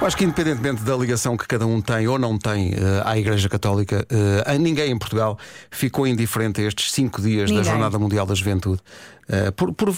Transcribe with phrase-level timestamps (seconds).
[0.00, 3.18] Eu acho que, independentemente da ligação que cada um tem ou não tem uh, à
[3.18, 5.38] Igreja Católica, uh, ninguém em Portugal
[5.70, 7.62] ficou indiferente a estes cinco dias ninguém.
[7.62, 8.80] da Jornada Mundial da Juventude.
[9.28, 9.92] Uh, por, por,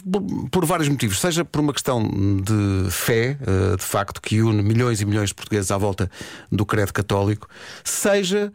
[0.51, 3.39] por, vários motivos, seja por uma questão de fé,
[3.79, 6.11] de facto, que une milhões e milhões de portugueses à volta
[6.51, 7.49] do credo católico,
[7.85, 8.53] seja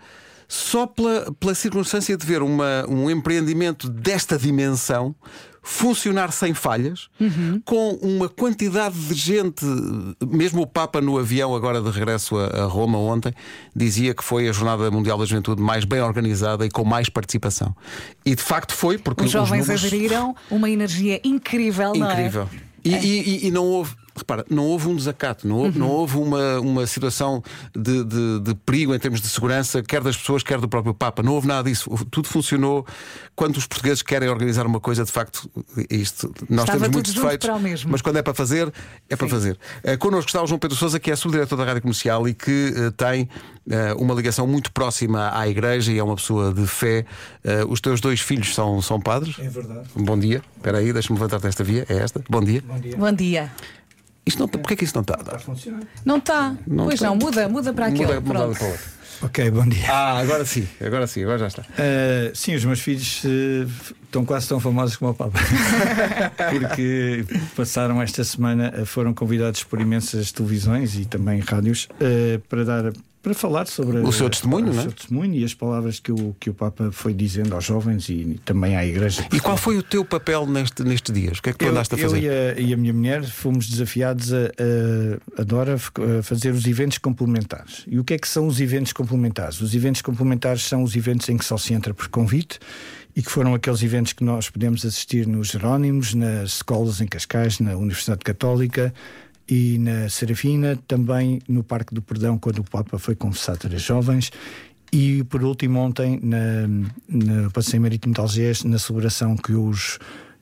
[0.47, 5.15] só pela, pela circunstância de ver uma, um empreendimento desta dimensão
[5.67, 7.61] funcionar sem falhas, uhum.
[7.65, 9.65] com uma quantidade de gente,
[10.25, 13.33] mesmo o Papa no avião, agora de regresso a, a, Roma ontem,
[13.75, 17.75] dizia que foi a Jornada Mundial da Juventude mais bem organizada e com mais participação.
[18.25, 19.83] E de facto foi, porque os jovens números...
[19.83, 22.47] aderiram, uma energia incrível, incrível.
[22.49, 22.67] não é?
[22.85, 23.03] E, é.
[23.03, 25.85] e, e, e não houve repara, não houve um desacato, não houve, uhum.
[25.85, 27.43] não houve uma, uma situação
[27.75, 31.23] de, de, de, perigo em termos de segurança, quer das pessoas, quer do próprio Papa.
[31.23, 31.89] Não houve nada disso.
[32.09, 32.85] Tudo funcionou.
[33.35, 35.49] Quando os portugueses querem organizar uma coisa, de facto,
[35.89, 38.67] isto, nós Estava temos muitos defeitos, mas quando é para fazer,
[39.09, 39.17] é Sim.
[39.17, 39.59] para fazer.
[39.83, 42.73] Uh, connosco está o João Pedro Souza, que é subdiretor da Rádio Comercial e que
[42.75, 43.29] uh, tem
[43.67, 47.05] uh, uma ligação muito próxima à Igreja e é uma pessoa de fé.
[47.43, 49.35] Uh, os teus dois filhos são, são padres?
[49.39, 49.87] É verdade.
[49.95, 50.41] Bom dia.
[50.55, 51.85] Espera aí, deixa-me levantar desta via.
[51.89, 52.23] É esta.
[52.29, 52.63] Bom dia.
[52.65, 52.97] Bom dia.
[52.97, 53.51] Bom dia.
[54.27, 55.15] Isto não, porquê que isso não está?
[55.19, 55.81] Está a funcionar.
[56.05, 56.55] Não está.
[56.67, 57.07] Não pois está.
[57.07, 58.05] não, muda, muda para aquele.
[58.05, 58.97] Muda, muda para outro.
[59.21, 59.85] Ok, bom dia.
[59.89, 61.61] Ah, agora sim, agora sim, agora já está.
[61.63, 63.67] Uh, sim, os meus filhos uh,
[64.03, 65.39] estão quase tão famosos como o Papa.
[66.51, 72.93] Porque passaram esta semana, foram convidados por imensas televisões e também rádios uh, para dar
[73.27, 74.83] para falar sobre o seu testemunho, o, não é?
[74.83, 78.39] seu testemunho e as palavras que o, que o Papa foi dizendo aos jovens e
[78.45, 79.27] também à Igreja.
[79.33, 81.39] E qual foi o teu papel neste, nestes dias?
[81.39, 82.23] O que é que tu eu, andaste a fazer?
[82.23, 86.51] Eu e a, e a, minha mulher fomos desafiados a, a, a Dora a fazer
[86.51, 87.83] os eventos complementares.
[87.87, 89.59] E o que é que são os eventos complementares?
[89.59, 92.59] Os eventos complementares são os eventos em que só se entra por convite
[93.13, 97.59] e que foram aqueles eventos que nós podemos assistir nos Jerónimos, nas escolas em Cascais,
[97.59, 98.93] na Universidade Católica,
[99.47, 104.31] e na Serafina, também no Parque do Perdão, quando o Papa foi confessar a jovens.
[104.91, 106.67] E por último, ontem, na,
[107.07, 109.99] no Passeio Marítimo de Algés, na celebração que os,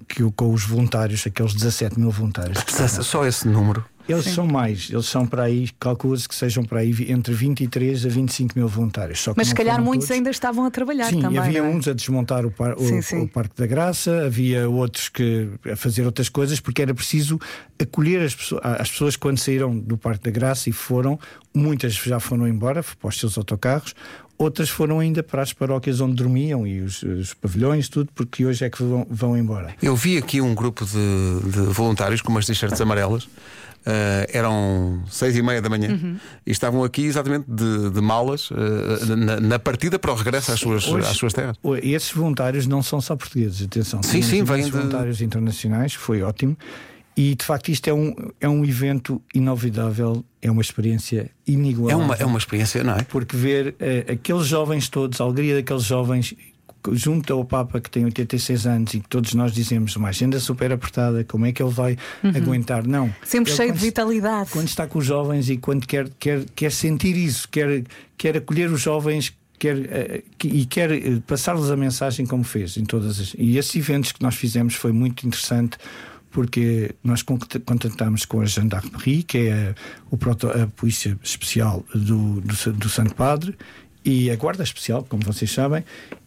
[0.07, 2.59] que com os voluntários, aqueles 17 mil voluntários.
[3.03, 3.85] Só esse número?
[4.07, 4.33] Eles Sim.
[4.33, 8.57] são mais, eles são para aí, calcula-se que sejam para aí entre 23 a 25
[8.57, 9.25] mil voluntários.
[9.35, 11.39] Mas se calhar muitos ainda estavam a trabalhar sim, também.
[11.39, 11.63] Havia é?
[11.63, 13.21] uns a desmontar o, par, sim, o, sim.
[13.23, 17.39] o, Parque da Graça, havia outros que a fazer outras coisas, porque era preciso
[17.81, 21.19] acolher as pessoas, as pessoas quando saíram do Parque da Graça e foram,
[21.53, 23.95] muitas já foram embora para os seus autocarros,
[24.37, 28.65] outras foram ainda para as paróquias onde dormiam e os, os pavilhões, tudo, porque hoje
[28.65, 29.73] é que vão, vão embora.
[29.81, 33.27] Eu vi aqui um grupo de, de voluntários com umas t-shirts amarelas.
[33.85, 36.17] Uh, eram seis e meia da manhã uhum.
[36.43, 40.59] e estavam aqui exatamente de, de malas uh, na, na, partida para o regresso às
[40.59, 41.55] suas, Hoje, às suas terras.
[41.83, 44.01] Esses voluntários não são só portugueses, atenção.
[44.01, 44.71] Sim, sim, vêm de...
[44.71, 46.57] voluntários internacionais, foi ótimo.
[47.15, 52.01] E de facto isto é um, é um evento inovidável, é uma experiência inigualável.
[52.01, 53.03] É uma, é uma experiência, não é?
[53.03, 56.33] Porque ver uh, aqueles jovens todos, a alegria daqueles jovens
[56.93, 60.71] junto ao Papa que tem 86 anos e que todos nós dizemos uma agenda super
[60.71, 62.31] apertada, como é que ele vai uhum.
[62.31, 62.85] aguentar?
[62.85, 63.13] Não.
[63.23, 64.49] Sempre ele, cheio de vitalidade.
[64.51, 67.83] Quando está com os jovens e quando quer, quer, quer sentir isso, quer,
[68.17, 72.85] quer acolher os jovens quer, uh, e quer uh, passar-lhes a mensagem como fez em
[72.85, 73.35] todas as.
[73.37, 75.77] E esses eventos que nós fizemos foi muito interessante
[76.31, 79.75] porque nós contactámos com a Gendarmerie, que é a,
[80.11, 83.55] o proto, a polícia especial do, do, do Santo Padre,
[84.03, 85.83] e a Guarda Especial, como vocês sabem,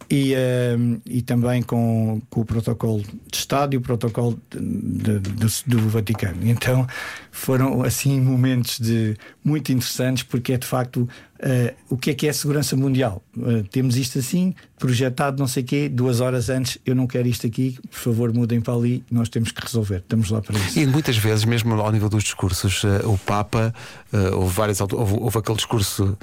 [0.09, 5.63] e, uh, e também com, com, o protocolo de Estado e o protocolo de, de,
[5.67, 6.49] do, Vaticano.
[6.49, 6.87] Então
[7.31, 12.25] foram assim momentos de, muito interessantes, porque é de facto uh, o que é que
[12.25, 13.21] é a segurança mundial.
[13.37, 17.45] Uh, temos isto assim, projetado, não sei quê, duas horas antes, eu não quero isto
[17.45, 19.97] aqui, por favor mudem para ali, nós temos que resolver.
[19.97, 20.79] Estamos lá para isso.
[20.79, 23.73] E muitas vezes, mesmo ao nível dos discursos, eh, o Papa,
[24.33, 26.17] houve, várias, houve, houve aquele discurso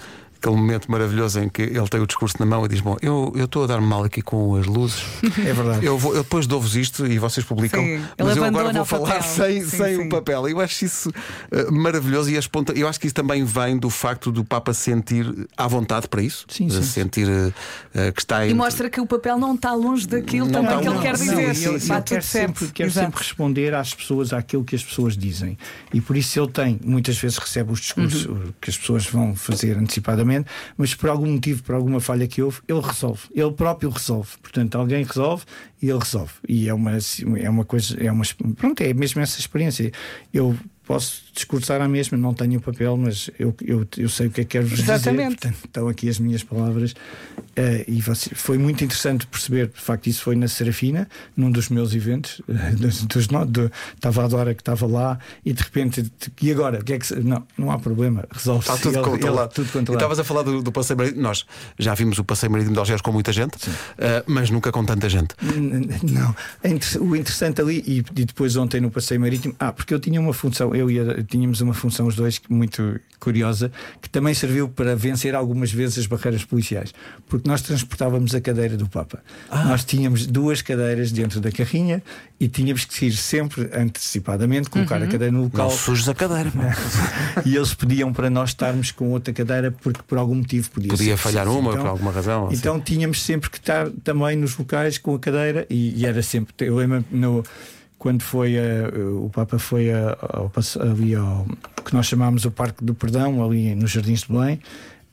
[0.47, 3.33] aquele momento maravilhoso em que ele tem o discurso na mão e diz: Bom, eu
[3.37, 5.03] estou a dar mal aqui com as luzes.
[5.45, 5.85] É verdade.
[5.85, 9.23] Eu, vou, eu depois dou-vos isto e vocês publicam, sim, mas eu agora vou falar
[9.23, 10.07] sem, sim, sem sim.
[10.07, 10.49] o papel.
[10.49, 12.73] Eu acho isso uh, maravilhoso e ponta...
[12.73, 15.27] eu acho que isso também vem do facto do Papa sentir
[15.57, 16.47] à vontade para isso.
[16.49, 16.83] Sim, sim.
[16.83, 18.51] Sentir uh, que está em...
[18.51, 21.55] E mostra que o papel não está longe daquilo não, também que ele quer dizer.
[21.55, 25.59] Sim, ele, ele quer, sempre, quer sempre responder às pessoas àquilo que as pessoas dizem.
[25.93, 28.53] E por isso ele tem, muitas vezes recebe os discursos uhum.
[28.61, 30.36] que as pessoas vão fazer antecipadamente,
[30.77, 33.23] mas por algum motivo, por alguma falha que houve, ele resolve.
[33.35, 34.31] Ele próprio resolve.
[34.43, 35.45] Portanto, alguém resolve
[35.81, 36.33] e ele resolve.
[36.49, 36.93] E é uma,
[37.39, 38.25] é uma coisa, é uma,
[38.57, 39.93] pronto, é mesmo essa experiência.
[40.33, 40.57] Eu
[40.87, 44.43] posso discursar à mesma, não tenho o papel, mas eu, eu, eu sei o que
[44.43, 45.17] é que quero vos Exatamente.
[45.17, 45.37] dizer.
[45.37, 46.93] Portanto, estão aqui as minhas palavras.
[46.93, 51.69] Uh, e você, foi muito interessante perceber, de facto, isso foi na Serafina, num dos
[51.69, 52.41] meus eventos.
[52.41, 56.83] Uh, dos, dos, do, estava a Dora que estava lá e de repente, e agora?
[56.83, 58.71] que é que, não, não há problema, resolve-se.
[58.71, 59.55] Está tudo controlado.
[59.55, 59.93] Tudo controlado.
[59.93, 61.23] E estavas a falar do, do passeio marítimo.
[61.23, 61.45] Nós
[61.79, 65.09] já vimos o passeio marítimo de Algés com muita gente, uh, mas nunca com tanta
[65.09, 65.35] gente.
[66.03, 66.35] Não,
[67.01, 70.75] o interessante ali, e, depois ontem no passeio marítimo, ah, porque eu tinha uma função,
[70.75, 75.35] eu e a, tínhamos uma função os dois muito curiosa, que também serviu para vencer
[75.35, 76.93] algumas vezes as barreiras policiais,
[77.27, 79.23] porque nós transportávamos a cadeira do Papa.
[79.51, 79.65] Ah.
[79.65, 82.03] Nós tínhamos duas cadeiras dentro da carrinha
[82.39, 85.09] e tínhamos que ir sempre antecipadamente, colocar uhum.
[85.09, 85.71] a cadeira no local.
[85.71, 86.53] Não sujes a cadeira.
[87.45, 91.17] e eles pediam para nós estarmos com outra cadeira porque por algum motivo podia, podia
[91.17, 92.49] falhar uma então, por alguma razão.
[92.53, 92.85] Então assim.
[92.85, 96.53] tínhamos sempre que estar também nos locais com a cadeira e, e era sempre.
[96.67, 97.05] Eu lembro
[97.99, 101.47] quando foi uh, o Papa foi ao, ali ao
[101.85, 104.61] que nós chamámos o Parque do Perdão, ali nos Jardins de Belém.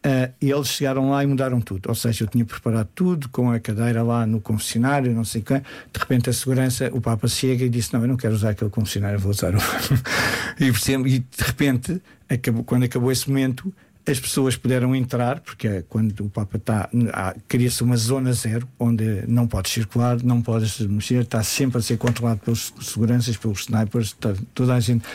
[0.06, 1.88] Uh, eles chegaram lá e mudaram tudo.
[1.88, 5.62] Ou seja, eu tinha preparado tudo com a cadeira lá no confessionário, não sei quê.
[5.94, 8.70] De repente, a segurança, o Papa chega e disse: Não, eu não quero usar aquele
[8.70, 9.60] confessionário, vou usar o.
[10.60, 13.74] e, e de repente, acabou, quando acabou esse momento,
[14.06, 16.90] as pessoas puderam entrar, porque quando o Papa está,
[17.48, 21.98] cria-se uma zona zero, onde não podes circular, não podes mexer, está sempre a ser
[21.98, 25.06] controlado pelos seguranças, pelos snipers, está, toda a gente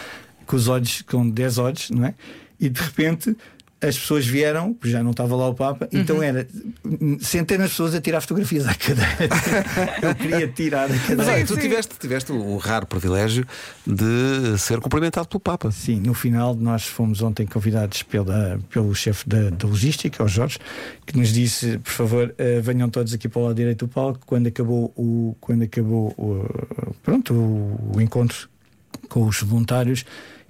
[0.46, 2.14] com os olhos, com 10 olhos, não é?
[2.58, 3.36] E de repente
[3.80, 6.22] as pessoas vieram, já não estava lá o Papa, então uhum.
[6.22, 6.48] então era
[7.20, 9.08] centenas de pessoas a tirar fotografias à cadeira.
[10.02, 11.16] Eu queria tirar a cadeira.
[11.16, 13.46] Mas olha, tu tiveste, tiveste o raro privilégio
[13.86, 15.70] de ser cumprimentado pelo Papa.
[15.70, 20.58] Sim, no final nós fomos ontem convidados pela, pelo chefe da, da logística, o Jorge,
[21.06, 24.20] que nos disse, por favor, uh, venham todos aqui para o lado direito do palco.
[24.26, 28.48] Quando acabou o, quando acabou o, pronto, o, o encontro
[29.08, 30.04] com os voluntários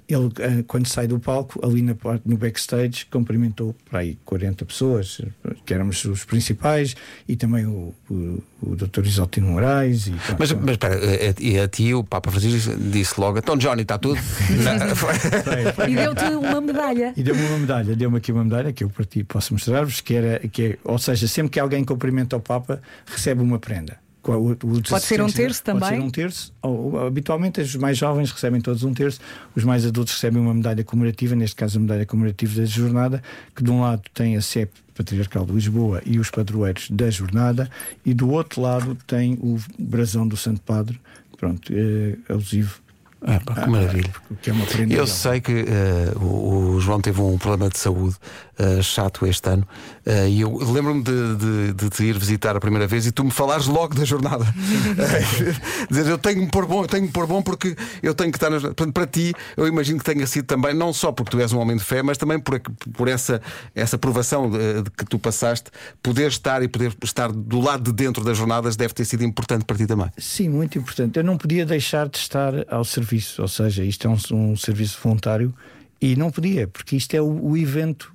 [0.08, 4.64] ele, eh, quando sai do palco, ali na parte, no backstage, cumprimentou para aí 40
[4.64, 5.20] pessoas,
[5.66, 6.96] que éramos os principais,
[7.28, 9.04] e também o, o, o Dr.
[9.04, 10.06] Isaltino Moraes.
[10.06, 13.82] E, mas, mas espera, eh, e a ti o Papa Francisco disse logo: então, Johnny,
[13.82, 14.18] está tudo?
[15.86, 17.12] e deu-te uma medalha.
[17.14, 20.38] E deu-me uma medalha, deu-me aqui uma medalha que eu parti posso mostrar-vos, que era,
[20.48, 24.07] que é, ou seja, sempre que alguém cumprimenta o Papa, recebe uma prenda.
[24.36, 25.80] O, o pode ser um terço também?
[25.80, 26.52] Pode ser um terço.
[26.62, 29.20] Ou, habitualmente, os mais jovens recebem todos um terço,
[29.54, 33.22] os mais adultos recebem uma medalha comemorativa, neste caso, a medalha comemorativa da jornada,
[33.54, 37.70] que de um lado tem a CEP Patriarcal de Lisboa e os padroeiros da jornada,
[38.04, 41.00] e do outro lado tem o brasão do Santo Padre,
[41.36, 42.80] pronto, é, alusivo
[43.20, 44.10] ah, pá, que maravilha.
[44.40, 44.54] Que é
[44.90, 48.14] Eu sei que uh, o, João teve um problema de saúde
[48.60, 49.66] uh, chato este ano
[50.06, 53.24] uh, e eu lembro-me de, de, de, te ir visitar a primeira vez e tu
[53.24, 54.44] me falares logo da jornada.
[55.90, 58.14] Dizer eu tenho que me pôr bom, eu tenho que me pôr bom porque eu
[58.14, 61.10] tenho que estar na Portanto, para ti, eu imagino que tenha sido também, não só
[61.10, 62.60] porque tu és um homem de fé, mas também por,
[62.92, 63.40] por essa,
[63.74, 65.70] essa provação de, de que tu passaste,
[66.02, 69.64] poder estar e poder estar do lado de dentro das jornadas deve ter sido importante
[69.64, 70.08] para ti também.
[70.16, 71.16] Sim, muito importante.
[71.16, 74.56] Eu não podia deixar de estar ao serviço serviço, ou seja, isto é um, um
[74.56, 75.54] serviço voluntário
[76.00, 78.12] e não podia, porque isto é o, o, evento,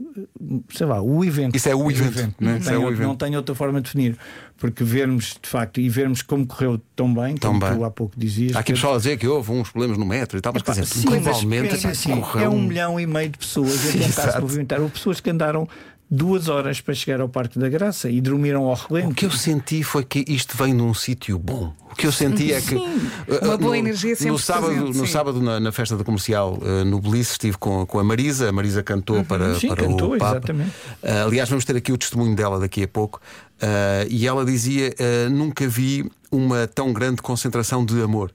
[0.69, 1.53] sei lá, o evento.
[1.53, 2.35] Isso é o evento, evento.
[2.39, 3.01] Não, tem, é evento.
[3.01, 4.17] não tem outra forma de definir,
[4.55, 7.77] porque vermos de facto e vermos como correu tão bem, tão como bem.
[7.77, 8.55] tu há pouco dizias.
[8.55, 10.71] Há aqui pessoal a dizer que houve uns problemas no metro e tal, mas quer
[10.71, 12.11] dizer, sim, globalmente assim,
[12.41, 15.67] é um milhão e meio de pessoas a tentar se movimentar, ou pessoas que andaram
[16.09, 19.11] duas horas para chegar ao Parque da Graça e dormiram ao relento.
[19.11, 21.73] O que eu senti foi que isto vem num sítio bom.
[21.91, 23.11] O que eu senti é que sim,
[23.41, 26.57] uma boa no, energia sempre no sábado, presente, no sábado na, na, festa da comercial
[26.61, 28.49] uh, no Belize estive com, com a Marisa.
[28.49, 30.37] A Marisa cantou uhum, para, sim, para cantou, o Papa.
[30.37, 30.69] Exatamente.
[30.69, 33.21] Uh, aliás, vamos ter aqui o testemunho dela daqui a pouco.
[33.61, 34.93] Uh, e ela dizia:
[35.31, 38.31] nunca vi uma tão grande concentração de amor.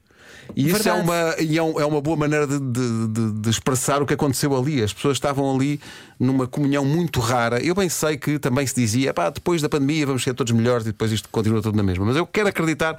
[0.56, 3.50] E isso é uma, e é, um, é, uma boa maneira de, de, de, de,
[3.50, 4.82] expressar o que aconteceu ali.
[4.82, 5.80] As pessoas estavam ali
[6.18, 7.62] numa comunhão muito rara.
[7.62, 10.84] Eu bem sei que também se dizia, pá, depois da pandemia vamos ser todos melhores
[10.84, 12.04] e depois isto continua tudo na mesma.
[12.04, 12.96] Mas eu quero acreditar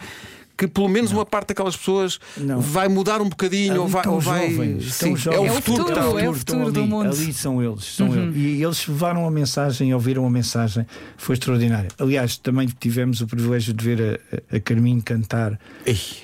[0.59, 1.19] que pelo menos não.
[1.19, 2.59] uma parte daquelas pessoas não.
[2.59, 4.05] vai mudar um bocadinho ali ou vai.
[4.05, 4.51] Ou vai...
[4.51, 7.07] Jovens, Sim, é o futuro, é o futuro, é o futuro do ali, mundo.
[7.07, 8.23] Ali são eles, são uhum.
[8.23, 8.35] eles.
[8.35, 10.85] E eles levaram a mensagem, ouviram a mensagem,
[11.15, 11.89] foi extraordinário.
[11.97, 15.57] Aliás, também tivemos o privilégio de ver a, a Carminho cantar.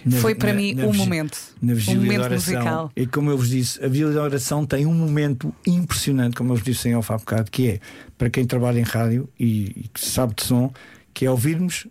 [0.06, 1.38] Na, foi para na, mim na, um momento.
[1.62, 2.54] Na vigília um momento da oração.
[2.54, 2.92] musical.
[2.94, 6.58] E como eu vos disse, a vigília da oração tem um momento impressionante, como eu
[6.58, 7.80] vos disse em Alfa há bocado, que é
[8.18, 10.74] para quem trabalha em rádio e, e que sabe de som,
[11.14, 11.88] que é ouvirmos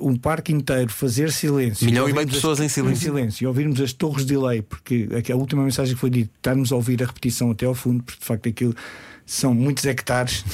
[0.00, 1.86] um parque inteiro fazer silêncio.
[1.86, 2.94] Milhão e meio de pessoas as, em silêncio.
[2.94, 3.44] Em silêncio.
[3.44, 6.76] E ouvirmos as torres de delay, porque a última mensagem que foi dita, estarmos a
[6.76, 8.74] ouvir a repetição até ao fundo, porque de facto aquilo
[9.24, 10.44] são muitos hectares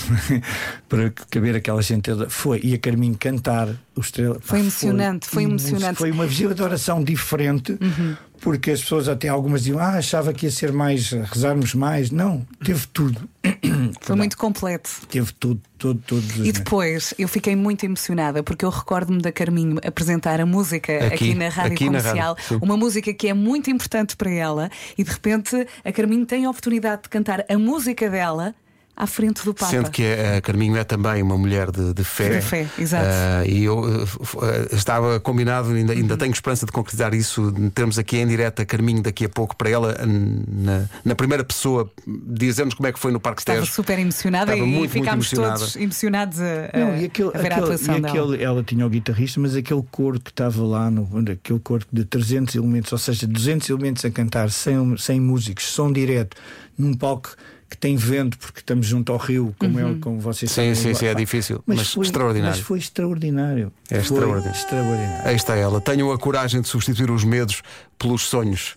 [0.89, 4.39] para caber aquela gente Foi, e a Carminho cantar o estrela.
[4.41, 5.99] Foi emocionante, foi, foi emocionante.
[5.99, 8.17] Foi uma vigília de oração diferente, uhum.
[8.41, 12.11] porque as pessoas até algumas diziam, ah, achava que ia ser mais, rezarmos mais.
[12.11, 13.29] Não, teve tudo.
[14.01, 14.91] Foi muito completo.
[15.09, 16.47] Teve tudo, tudo, tudo.
[16.47, 21.15] E depois eu fiquei muito emocionada porque eu recordo-me da Carminho apresentar a música aqui,
[21.15, 24.71] aqui na rádio aqui comercial, na rádio, uma música que é muito importante para ela,
[24.97, 28.55] e de repente a Carminho tem a oportunidade de cantar a música dela
[28.99, 29.71] à frente do Papa.
[29.71, 32.31] Sendo que a Carminho é também uma mulher de, de fé.
[32.31, 33.07] De fé, exato.
[33.07, 36.19] Uh, e eu uh, estava combinado, ainda, ainda uhum.
[36.19, 37.53] tenho esperança de concretizar isso.
[37.73, 41.89] Termos aqui em direto a Carminho daqui a pouco para ela, na, na primeira pessoa,
[42.07, 43.73] dizermos como é que foi no Parque Estava Tejo.
[43.73, 47.39] super emocionada estava e muito, ficámos muito todos emocionados a, Não, e aquele, a ver
[47.39, 48.37] aquele, a atuação e aquele, dela.
[48.37, 52.57] Ela tinha o guitarrista, mas aquele coro que estava lá, no, aquele coro de 300
[52.57, 56.37] elementos, ou seja, 200 elementos a cantar, sem, sem músicos, som direto,
[56.77, 57.37] num palco
[57.69, 59.97] que tem vento porque estamos junto ao rio, como, é uhum.
[59.97, 60.75] é, como vocês sim, sabem.
[60.75, 62.57] Sim, sim, é difícil, mas, mas foi, extraordinário.
[62.57, 63.73] Mas foi extraordinário.
[63.91, 64.51] É foi extraordinário.
[64.51, 65.29] extraordinário.
[65.29, 65.81] Aí está ela.
[65.81, 67.63] Tenham a coragem de substituir os medos
[67.99, 68.75] pelos sonhos.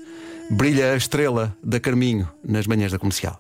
[0.50, 3.40] Brilha a estrela da Carminho nas manhãs da comercial.